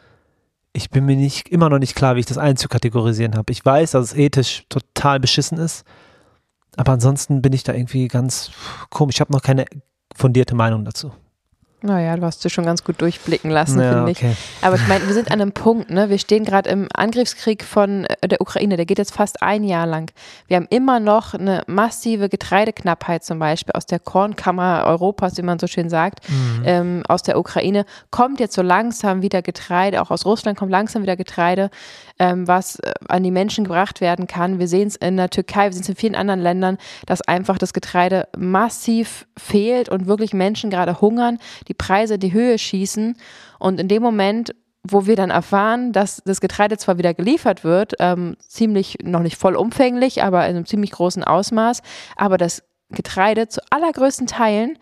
[0.74, 3.52] ich bin mir nicht, immer noch nicht klar, wie ich das einzukategorisieren habe.
[3.52, 5.86] Ich weiß, dass es ethisch total beschissen ist.
[6.78, 8.52] Aber ansonsten bin ich da irgendwie ganz
[8.90, 9.16] komisch.
[9.16, 9.66] Ich habe noch keine
[10.16, 11.12] fundierte Meinung dazu.
[11.84, 14.18] Naja, du hast dich schon ganz gut durchblicken lassen, Ja, finde ich.
[14.18, 14.36] okay.
[14.64, 16.10] Aber ich meine, wir sind an einem Punkt, ne?
[16.10, 19.86] Wir stehen gerade im Angriffskrieg von äh, der Ukraine, der geht jetzt fast ein Jahr
[19.86, 20.12] lang.
[20.48, 25.60] Wir haben immer noch eine massive Getreideknappheit zum Beispiel aus der Kornkammer Europas, wie man
[25.60, 26.62] so schön sagt, Mhm.
[26.66, 27.86] ähm, aus der Ukraine.
[28.10, 31.70] Kommt jetzt so langsam wieder Getreide, auch aus Russland kommt langsam wieder Getreide,
[32.20, 34.60] ähm, was äh, an die Menschen gebracht werden kann.
[34.60, 37.58] Wir sehen es in der Türkei, wir sehen es in vielen anderen Ländern, dass einfach
[37.58, 43.18] das Getreide massiv fehlt und wirklich Menschen gerade hungern, die Preise in die Höhe schießen.
[43.60, 47.94] Und in dem Moment, wo wir dann erfahren, dass das Getreide zwar wieder geliefert wird,
[48.00, 51.82] ähm, ziemlich, noch nicht vollumfänglich, aber in einem ziemlich großen Ausmaß,
[52.16, 54.78] aber das Getreide zu allergrößten Teilen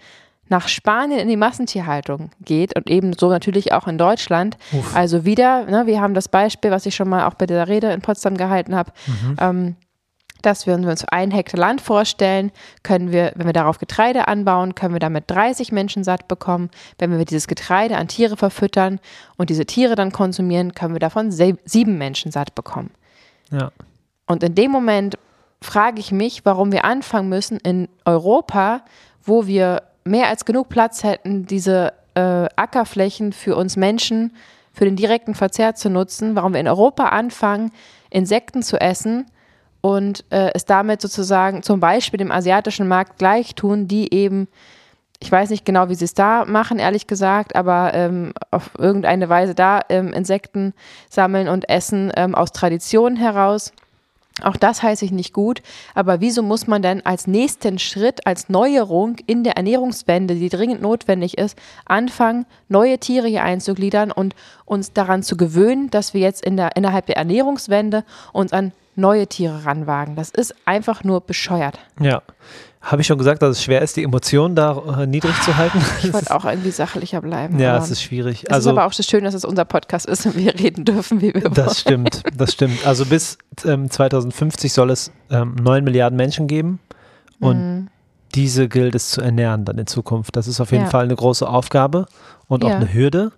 [0.48, 4.58] nach Spanien in die Massentierhaltung geht und ebenso natürlich auch in Deutschland.
[4.72, 4.96] Uff.
[4.96, 7.92] Also wieder, ne, wir haben das Beispiel, was ich schon mal auch bei der Rede
[7.92, 9.36] in Potsdam gehalten habe, mhm.
[9.40, 9.76] ähm,
[10.46, 12.52] dass wir uns ein Hektar Land vorstellen,
[12.84, 16.70] können wir, wenn wir darauf Getreide anbauen, können wir damit 30 Menschen satt bekommen.
[17.00, 19.00] Wenn wir dieses Getreide an Tiere verfüttern
[19.38, 22.92] und diese Tiere dann konsumieren, können wir davon sieben Menschen satt bekommen.
[23.52, 23.72] Ja.
[24.28, 25.18] Und in dem Moment
[25.62, 28.82] frage ich mich, warum wir anfangen müssen in Europa,
[29.24, 34.36] wo wir mehr als genug Platz hätten, diese äh, Ackerflächen für uns Menschen,
[34.72, 37.72] für den direkten Verzehr zu nutzen, warum wir in Europa anfangen,
[38.10, 39.26] Insekten zu essen
[39.82, 44.48] und äh, es damit sozusagen zum Beispiel dem asiatischen Markt gleich tun, die eben,
[45.20, 49.30] ich weiß nicht genau, wie sie es da machen, ehrlich gesagt, aber ähm, auf irgendeine
[49.30, 50.74] Weise da ähm, Insekten
[51.10, 53.72] sammeln und essen ähm, aus Tradition heraus.
[54.42, 55.62] Auch das heiße ich nicht gut,
[55.94, 60.82] aber wieso muss man denn als nächsten Schritt, als Neuerung in der Ernährungswende, die dringend
[60.82, 66.46] notwendig ist, anfangen, neue Tiere hier einzugliedern und uns daran zu gewöhnen, dass wir jetzt
[66.46, 70.16] in der, innerhalb der Ernährungswende uns an neue Tiere ranwagen?
[70.16, 71.80] Das ist einfach nur bescheuert.
[72.00, 72.22] Ja.
[72.86, 75.80] Habe ich schon gesagt, dass es schwer ist, die Emotionen da äh, niedrig zu halten?
[76.04, 77.58] Ich wollte auch irgendwie sachlicher bleiben.
[77.58, 78.44] Ja, es ist schwierig.
[78.44, 80.86] Es also, ist aber auch das Schöne, dass es unser Podcast ist und wir reden
[80.86, 81.66] dürfen, wie wir das wollen.
[81.66, 82.86] Das stimmt, das stimmt.
[82.86, 86.80] Also bis ähm, 2050 soll es ähm, 9 Milliarden Menschen geben
[87.40, 87.88] und mhm.
[88.36, 90.36] diese gilt es zu ernähren dann in Zukunft.
[90.36, 90.90] Das ist auf jeden ja.
[90.92, 92.06] Fall eine große Aufgabe
[92.48, 92.76] und auch ja.
[92.76, 93.32] eine Hürde.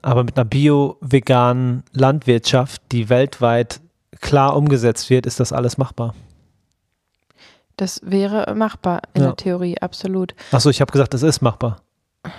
[0.00, 3.82] Aber mit einer bio-veganen Landwirtschaft, die weltweit
[4.20, 6.14] klar umgesetzt wird, ist das alles machbar.
[7.76, 9.28] Das wäre machbar in ja.
[9.28, 10.34] der Theorie, absolut.
[10.52, 11.80] Achso, ich habe gesagt, es ist machbar.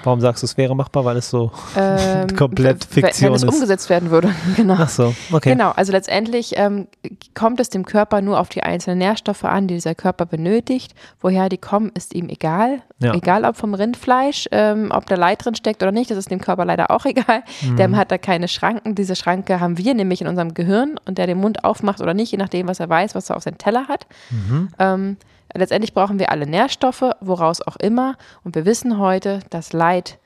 [0.04, 1.06] Warum sagst du, es wäre machbar?
[1.06, 3.41] Weil es so ähm, komplett Fiktion ist.
[3.41, 4.76] Wenn es umgesetzt werden würde, genau.
[4.78, 5.54] Ach so, okay.
[5.54, 6.88] Genau, also letztendlich ähm,
[7.34, 10.94] kommt es dem Körper nur auf die einzelnen Nährstoffe an, die dieser Körper benötigt.
[11.20, 12.84] Woher die kommen, ist ihm egal.
[13.00, 13.15] Ja.
[13.15, 16.41] Egal ob vom Rindfleisch, ähm, ob da Leid drin steckt oder nicht, das ist dem
[16.41, 17.41] Körper leider auch egal.
[17.62, 17.78] Mhm.
[17.78, 18.94] Der hat da keine Schranken.
[18.94, 22.32] Diese Schranke haben wir nämlich in unserem Gehirn und der den Mund aufmacht oder nicht,
[22.32, 24.06] je nachdem, was er weiß, was er auf seinem Teller hat.
[24.30, 25.17] Mhm.
[25.54, 28.16] Letztendlich brauchen wir alle Nährstoffe, woraus auch immer.
[28.44, 30.18] Und wir wissen heute, dass Leid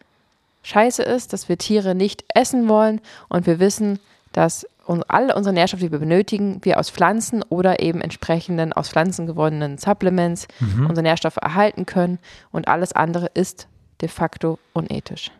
[0.64, 3.02] scheiße ist, dass wir Tiere nicht essen wollen.
[3.30, 4.00] Und wir wissen,
[4.32, 4.68] dass
[5.08, 9.78] alle unsere Nährstoffe, die wir benötigen, wir aus Pflanzen oder eben entsprechenden aus Pflanzen gewonnenen
[9.78, 10.88] Supplements mhm.
[10.88, 12.20] unsere Nährstoffe erhalten können.
[12.52, 13.68] Und alles andere ist
[14.02, 15.32] de facto unethisch.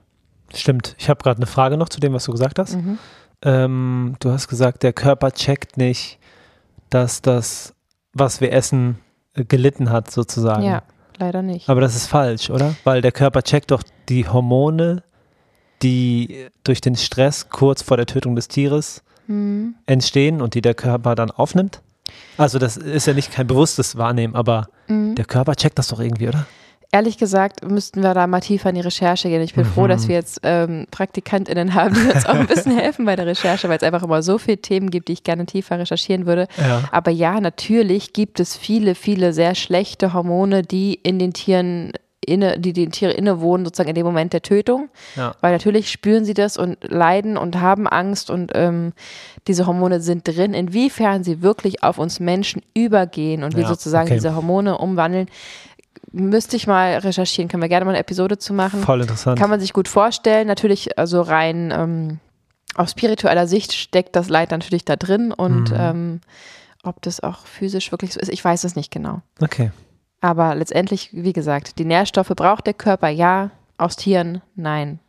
[0.54, 0.96] Stimmt.
[0.98, 2.76] Ich habe gerade eine Frage noch zu dem, was du gesagt hast.
[2.76, 2.98] Mhm.
[3.42, 6.18] Ähm, du hast gesagt, der Körper checkt nicht,
[6.90, 7.74] dass das,
[8.14, 9.00] was wir essen,
[9.36, 10.64] gelitten hat, sozusagen.
[10.64, 10.84] Ja,
[11.18, 11.70] leider nicht.
[11.70, 12.76] Aber das ist falsch, oder?
[12.84, 15.04] Weil der Körper checkt doch die Hormone,
[15.82, 19.76] die durch den Stress kurz vor der Tötung des Tieres mhm.
[19.86, 21.82] entstehen und die der Körper dann aufnimmt.
[22.38, 25.16] Also das ist ja nicht kein bewusstes Wahrnehmen, aber mhm.
[25.16, 26.46] der Körper checkt das doch irgendwie, oder?
[26.96, 29.42] Ehrlich gesagt, müssten wir da mal tiefer in die Recherche gehen.
[29.42, 29.72] Ich bin mhm.
[29.72, 33.26] froh, dass wir jetzt ähm, PraktikantInnen haben, die uns auch ein bisschen helfen bei der
[33.26, 36.48] Recherche, weil es einfach immer so viele Themen gibt, die ich gerne tiefer recherchieren würde.
[36.58, 36.84] Ja.
[36.94, 41.92] Aber ja, natürlich gibt es viele, viele sehr schlechte Hormone, die in den Tieren
[42.26, 44.90] inne, die den Tiere innewohnen, sozusagen in dem Moment der Tötung.
[45.18, 45.36] Ja.
[45.42, 48.94] Weil natürlich spüren sie das und leiden und haben Angst und ähm,
[49.50, 50.54] diese Hormone sind drin.
[50.54, 54.16] Inwiefern sie wirklich auf uns Menschen übergehen und ja, wir sozusagen okay.
[54.16, 55.28] diese Hormone umwandeln,
[56.16, 58.82] müsste ich mal recherchieren, können wir gerne mal eine Episode zu machen.
[58.82, 59.38] Voll interessant.
[59.38, 60.48] Kann man sich gut vorstellen.
[60.48, 62.20] Natürlich, also rein ähm,
[62.74, 65.78] aus spiritueller Sicht steckt das Leid natürlich da drin und mhm.
[65.78, 66.22] ähm,
[66.84, 69.22] ob das auch physisch wirklich so ist, ich weiß es nicht genau.
[69.42, 69.72] Okay.
[70.22, 73.52] Aber letztendlich, wie gesagt, die Nährstoffe braucht der Körper, ja.
[73.78, 75.00] Aus Tieren, nein.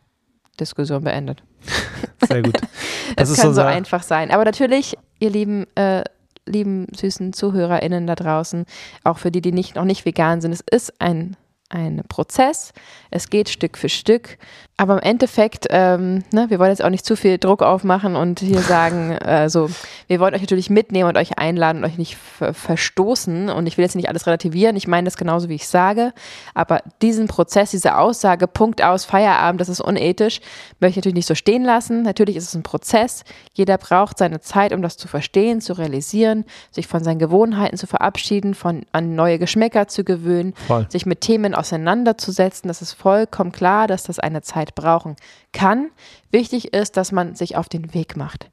[0.58, 1.42] Diskussion beendet.
[2.28, 2.58] Sehr gut.
[3.14, 4.30] Das es kann so, so einfach sein.
[4.30, 6.02] Aber natürlich, ihr lieben äh,
[6.46, 8.64] lieben süßen ZuhörerInnen da draußen,
[9.04, 11.36] auch für die, die nicht, noch nicht vegan sind, es ist ein,
[11.68, 12.72] ein Prozess.
[13.10, 14.38] Es geht Stück für Stück.
[14.78, 18.40] Aber im Endeffekt, ähm, ne, wir wollen jetzt auch nicht zu viel Druck aufmachen und
[18.40, 19.70] hier sagen, äh, so,
[20.06, 23.48] wir wollen euch natürlich mitnehmen und euch einladen und euch nicht verstoßen.
[23.48, 26.12] Und ich will jetzt nicht alles relativieren, ich meine das genauso, wie ich sage.
[26.52, 30.40] Aber diesen Prozess, diese Aussage, Punkt aus, Feierabend, das ist unethisch,
[30.78, 32.02] möchte ich natürlich nicht so stehen lassen.
[32.02, 33.24] Natürlich ist es ein Prozess.
[33.54, 37.86] Jeder braucht seine Zeit, um das zu verstehen, zu realisieren, sich von seinen Gewohnheiten zu
[37.86, 40.86] verabschieden, von an neue Geschmäcker zu gewöhnen, Voll.
[40.90, 42.68] sich mit Themen auseinanderzusetzen.
[42.68, 45.16] Das ist vollkommen klar, dass das eine Zeit Zeit brauchen
[45.52, 45.90] kann.
[46.30, 48.50] Wichtig ist, dass man sich auf den Weg macht.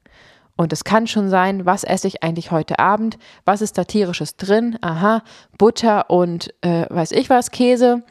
[0.56, 3.18] Und es kann schon sein, was esse ich eigentlich heute Abend?
[3.44, 4.78] Was ist da tierisches drin?
[4.82, 5.22] Aha,
[5.58, 8.02] Butter und äh, weiß ich was, Käse.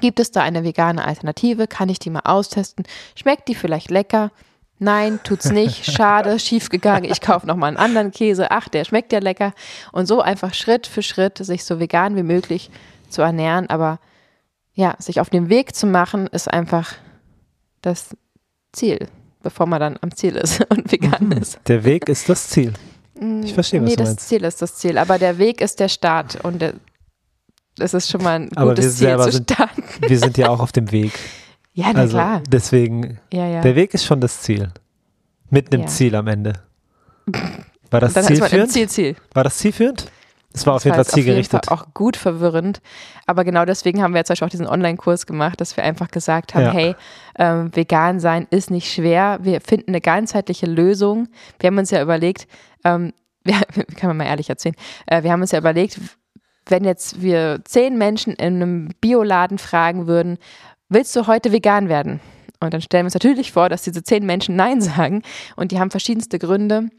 [0.00, 1.66] Gibt es da eine vegane Alternative?
[1.66, 2.84] Kann ich die mal austesten?
[3.16, 4.30] Schmeckt die vielleicht lecker?
[4.78, 5.84] Nein, tut's nicht.
[5.90, 7.10] Schade, schiefgegangen.
[7.10, 8.50] Ich kaufe nochmal einen anderen Käse.
[8.50, 9.52] Ach, der schmeckt ja lecker.
[9.90, 12.70] Und so einfach Schritt für Schritt sich so vegan wie möglich
[13.08, 13.68] zu ernähren.
[13.70, 13.98] Aber
[14.74, 16.94] ja, sich auf den Weg zu machen, ist einfach
[17.82, 18.16] das
[18.72, 19.08] Ziel,
[19.42, 21.32] bevor man dann am Ziel ist und vegan Mhm.
[21.32, 21.58] ist.
[21.66, 22.72] Der Weg ist das Ziel.
[23.44, 24.28] Ich verstehe, was nee, du das meinst.
[24.28, 26.72] Ziel ist das Ziel, aber der Weg ist der Start und der,
[27.76, 29.82] das ist schon mal ein Aber gutes Ziel zu sind- starten.
[30.06, 31.12] Wir sind ja auch auf dem Weg.
[31.72, 32.42] Ja, na Also klar.
[32.48, 33.60] deswegen, Ja, ja.
[33.60, 34.72] der Weg ist schon das Ziel.
[35.50, 35.86] Mit einem Ja.
[35.88, 36.54] Ziel am Ende.
[37.90, 38.72] War das zielführend?
[38.72, 39.16] Ziel, Ziel.
[39.34, 40.10] War das zielführend?
[40.52, 41.66] Es war auf Das jeden Fall zielgerichtet.
[41.66, 42.80] Fall auch gut verwirrend.
[43.26, 46.64] Aber genau deswegen haben wir jetzt auch diesen Online-Kurs gemacht, dass wir einfach gesagt haben,
[46.64, 46.72] Ja.
[46.72, 46.96] hey,
[47.38, 49.38] ähm, vegan sein ist nicht schwer.
[49.42, 51.28] Wir finden eine ganzheitliche Lösung.
[51.60, 52.48] Wir haben uns ja überlegt,
[52.84, 53.12] ähm,
[53.44, 53.54] wir,
[53.96, 54.74] kann man mal ehrlich erzählen,
[55.06, 56.00] äh, wir haben uns ja überlegt,
[56.66, 60.38] wenn jetzt wir zehn Menschen in einem Bioladen fragen würden,
[60.88, 62.20] willst du heute vegan werden?
[62.60, 65.22] Und dann stellen wir uns natürlich vor, dass diese zehn Menschen Nein sagen
[65.56, 66.90] und die haben verschiedenste Gründe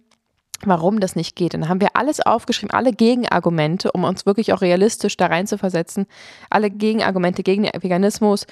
[0.66, 1.54] warum das nicht geht.
[1.54, 5.48] Und dann haben wir alles aufgeschrieben, alle Gegenargumente, um uns wirklich auch realistisch da rein
[5.48, 6.08] zu versetzen.
[6.50, 8.46] Alle Gegenargumente gegen den Veganismus.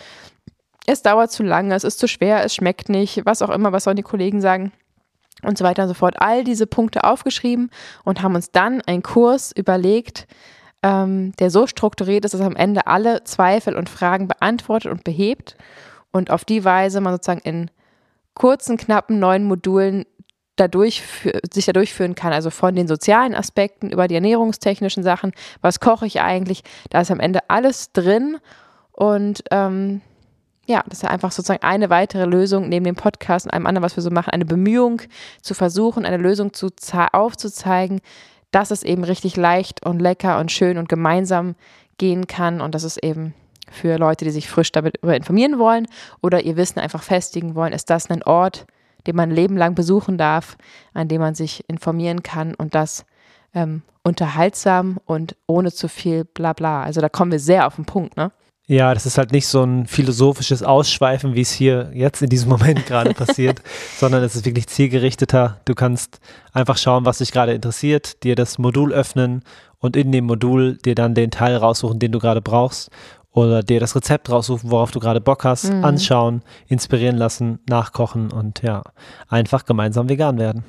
[0.85, 3.83] Es dauert zu lange, es ist zu schwer, es schmeckt nicht, was auch immer, was
[3.83, 4.71] sollen die Kollegen sagen
[5.43, 6.15] und so weiter und so fort.
[6.19, 7.69] All diese Punkte aufgeschrieben
[8.03, 10.27] und haben uns dann einen Kurs überlegt,
[10.81, 15.57] ähm, der so strukturiert ist, dass am Ende alle Zweifel und Fragen beantwortet und behebt
[16.11, 17.69] und auf die Weise man sozusagen in
[18.33, 20.05] kurzen, knappen neun Modulen
[20.59, 21.03] dadurch
[21.51, 26.05] sich da durchführen kann, also von den sozialen Aspekten über die ernährungstechnischen Sachen, was koche
[26.05, 28.37] ich eigentlich, da ist am Ende alles drin
[28.91, 30.01] und ähm,
[30.67, 33.95] ja, das ist einfach sozusagen eine weitere Lösung neben dem Podcast und allem anderen, was
[33.95, 35.01] wir so machen, eine Bemühung
[35.41, 38.01] zu versuchen, eine Lösung zu ze- aufzuzeigen,
[38.51, 41.55] dass es eben richtig leicht und lecker und schön und gemeinsam
[41.97, 43.33] gehen kann und das ist eben
[43.71, 45.87] für Leute, die sich frisch darüber informieren wollen
[46.21, 48.65] oder ihr Wissen einfach festigen wollen, ist das ein Ort,
[49.07, 50.57] den man ein Leben lang besuchen darf,
[50.93, 53.05] an dem man sich informieren kann und das
[53.53, 56.83] ähm, unterhaltsam und ohne zu viel Blabla.
[56.83, 58.31] Also da kommen wir sehr auf den Punkt, ne?
[58.67, 62.49] Ja, das ist halt nicht so ein philosophisches Ausschweifen, wie es hier jetzt in diesem
[62.49, 63.63] Moment gerade passiert,
[63.97, 65.59] sondern es ist wirklich zielgerichteter.
[65.65, 66.19] Du kannst
[66.53, 69.41] einfach schauen, was dich gerade interessiert, dir das Modul öffnen
[69.79, 72.91] und in dem Modul dir dann den Teil raussuchen, den du gerade brauchst
[73.47, 75.83] oder dir das Rezept raussuchen, worauf du gerade Bock hast, Mhm.
[75.85, 78.81] anschauen, inspirieren lassen, nachkochen und ja,
[79.27, 80.63] einfach gemeinsam vegan werden.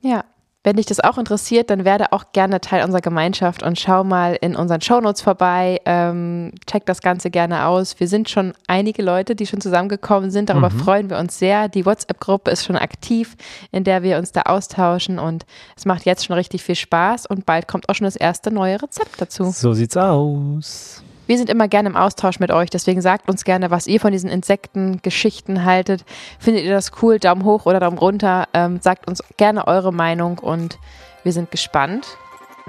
[0.00, 0.24] Ja.
[0.66, 4.38] Wenn dich das auch interessiert, dann werde auch gerne Teil unserer Gemeinschaft und schau mal
[4.40, 5.78] in unseren Shownotes vorbei.
[5.84, 8.00] Ähm, check das Ganze gerne aus.
[8.00, 10.48] Wir sind schon einige Leute, die schon zusammengekommen sind.
[10.48, 10.78] Darüber Mhm.
[10.78, 11.68] freuen wir uns sehr.
[11.68, 13.36] Die WhatsApp-Gruppe ist schon aktiv,
[13.72, 15.44] in der wir uns da austauschen und
[15.76, 18.80] es macht jetzt schon richtig viel Spaß und bald kommt auch schon das erste neue
[18.80, 19.44] Rezept dazu.
[19.50, 21.02] So sieht's aus.
[21.26, 24.12] Wir sind immer gerne im Austausch mit euch, deswegen sagt uns gerne, was ihr von
[24.12, 26.04] diesen Insektengeschichten haltet.
[26.38, 27.18] Findet ihr das cool?
[27.18, 28.46] Daumen hoch oder Daumen runter?
[28.52, 30.78] Ähm, sagt uns gerne eure Meinung und
[31.22, 32.06] wir sind gespannt,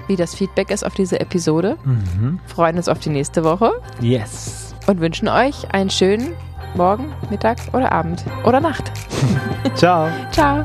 [0.08, 1.76] wie das Feedback ist auf diese Episode.
[1.84, 2.40] Mhm.
[2.46, 4.74] Freuen uns auf die nächste Woche Yes.
[4.86, 6.34] und wünschen euch einen schönen
[6.74, 8.90] Morgen, Mittag oder Abend oder Nacht.
[9.74, 10.08] Ciao.
[10.32, 10.64] Ciao.